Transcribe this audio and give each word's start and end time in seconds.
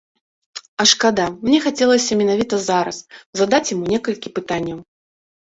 А 0.83 0.85
шкада, 0.91 1.27
мне 1.45 1.57
хацелася 1.65 2.17
менавіта 2.23 2.55
зараз 2.69 2.97
задаць 3.41 3.63
яму 3.75 3.85
некалькі 3.93 4.35
пытанняў. 4.41 4.79